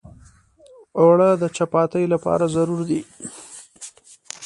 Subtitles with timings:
[0.99, 3.01] اوړه د چپاتي لپاره ضروري دي